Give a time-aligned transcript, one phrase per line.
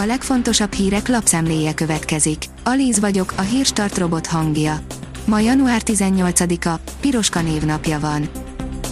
[0.00, 2.44] A legfontosabb hírek lapszemléje következik.
[2.64, 4.80] Alíz vagyok, a hírstart robot hangja.
[5.24, 8.28] Ma január 18-a, Piroska névnapja van.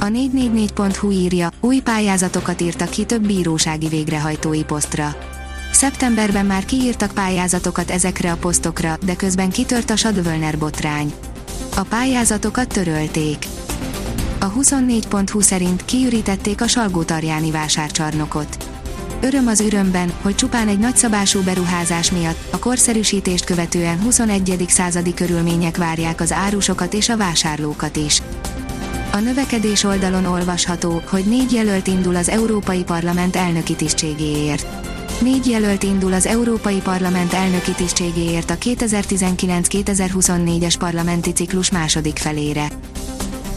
[0.00, 5.16] A 444.hu írja, új pályázatokat írtak ki több bírósági végrehajtói posztra.
[5.72, 11.12] Szeptemberben már kiírtak pályázatokat ezekre a posztokra, de közben kitört a Sadvölner botrány.
[11.76, 13.46] A pályázatokat törölték.
[14.38, 18.75] A 24.hu szerint kiürítették a Salgó-Tarjáni vásárcsarnokot.
[19.20, 24.64] Öröm az örömben, hogy csupán egy nagyszabású beruházás miatt, a korszerűsítést követően 21.
[24.68, 28.22] századi körülmények várják az árusokat és a vásárlókat is.
[29.12, 34.66] A növekedés oldalon olvasható, hogy négy jelölt indul az Európai Parlament elnöki tisztségéért.
[35.20, 42.68] Négy jelölt indul az Európai Parlament elnöki tisztségéért a 2019-2024-es parlamenti ciklus második felére.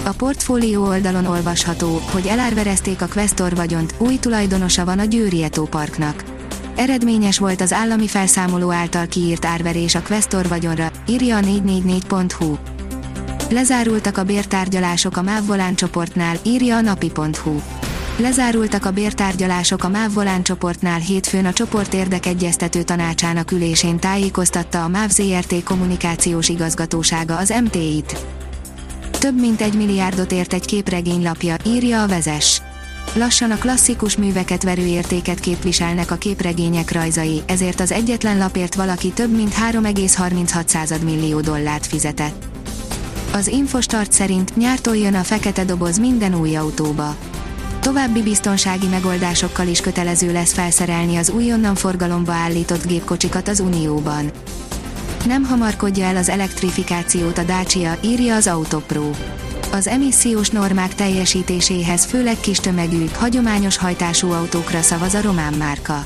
[0.10, 5.64] A portfólió oldalon olvasható, hogy elárverezték a Questor vagyont, új tulajdonosa van a Győri Eto
[5.64, 6.24] Parknak.
[6.76, 12.58] Eredményes volt az állami felszámoló által kiírt árverés a Questor vagyonra, írja a 444.hu.
[13.50, 17.62] Lezárultak a bértárgyalások a MÁV Volán csoportnál, írja a napi.hu.
[18.18, 24.88] Lezárultak a bértárgyalások a MÁV Volán csoportnál hétfőn a csoport érdekegyeztető tanácsának ülésén tájékoztatta a
[24.88, 28.39] MÁV ZRT kommunikációs igazgatósága az MT-it.
[29.20, 32.62] Több mint egy milliárdot ért egy képregény lapja, írja a vezes.
[33.14, 39.10] Lassan a klasszikus műveket verő értéket képviselnek a képregények rajzai, ezért az egyetlen lapért valaki
[39.10, 42.46] több mint 3,36 millió dollárt fizetett.
[43.34, 47.16] Az Infostart szerint nyártól jön a fekete doboz minden új autóba.
[47.80, 54.32] További biztonsági megoldásokkal is kötelező lesz felszerelni az újonnan forgalomba állított gépkocsikat az Unióban.
[55.26, 59.10] Nem hamarkodja el az elektrifikációt a Dacia, írja az Autopro.
[59.72, 66.06] Az emissziós normák teljesítéséhez főleg kis tömegű, hagyományos hajtású autókra szavaz a román márka.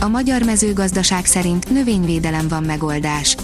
[0.00, 3.36] A magyar mezőgazdaság szerint növényvédelem van megoldás.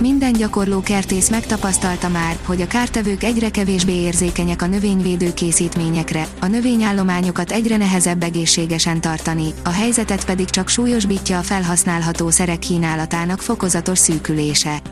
[0.00, 6.46] Minden gyakorló kertész megtapasztalta már, hogy a kártevők egyre kevésbé érzékenyek a növényvédő készítményekre, a
[6.46, 13.98] növényállományokat egyre nehezebb egészségesen tartani, a helyzetet pedig csak súlyosbítja a felhasználható szerek kínálatának fokozatos
[13.98, 14.82] szűkülése.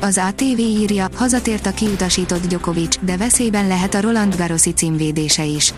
[0.00, 5.74] Az ATV írja, hazatért a kiutasított Djokovic, de veszélyben lehet a Roland Garrosi címvédése is.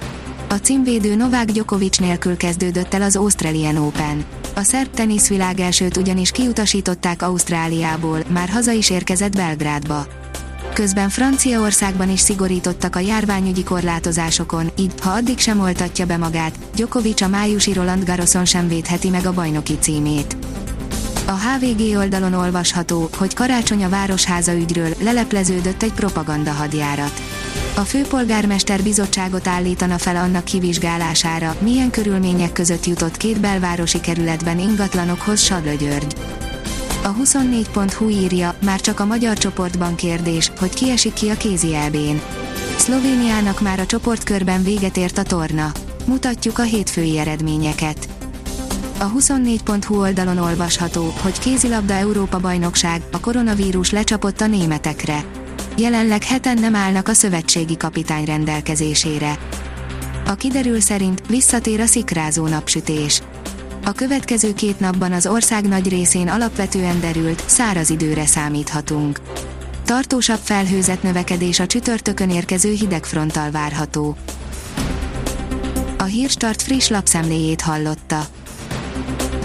[0.52, 4.24] A címvédő Novák Djokovic nélkül kezdődött el az Australian Open.
[4.54, 10.06] A szerb teniszvilág elsőt ugyanis kiutasították Ausztráliából, már haza is érkezett Belgrádba.
[10.72, 17.20] Közben Franciaországban is szigorítottak a járványügyi korlátozásokon, így, ha addig sem oltatja be magát, Djokovic
[17.20, 20.36] a májusi Roland Garroson sem védheti meg a bajnoki címét.
[21.26, 27.22] A HVG oldalon olvasható, hogy karácsony a Városháza ügyről lelepleződött egy propaganda hadjárat.
[27.82, 35.40] A főpolgármester bizottságot állítana fel annak kivizsgálására, milyen körülmények között jutott két belvárosi kerületben ingatlanokhoz
[35.40, 36.14] Sadla György.
[37.02, 41.74] A 24.hu írja, már csak a magyar csoportban kérdés, hogy ki esik ki a kézi
[41.74, 42.20] elbén.
[42.76, 45.72] Szlovéniának már a csoportkörben véget ért a torna.
[46.06, 48.08] Mutatjuk a hétfői eredményeket.
[48.98, 55.41] A 24.hu oldalon olvasható, hogy kézilabda Európa bajnokság, a koronavírus lecsapott a németekre.
[55.82, 59.38] Jelenleg heten nem állnak a szövetségi kapitány rendelkezésére.
[60.26, 63.22] A kiderül szerint visszatér a szikrázó napsütés.
[63.84, 69.20] A következő két napban az ország nagy részén alapvetően derült, száraz időre számíthatunk.
[69.84, 74.16] Tartósabb felhőzet növekedés a csütörtökön érkező hidegfronttal várható.
[75.98, 78.26] A Hírstart friss lapszemléjét hallotta.